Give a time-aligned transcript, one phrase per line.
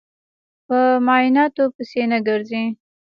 [0.67, 0.77] په
[1.07, 2.63] معنوياتو پسې نه ګرځي.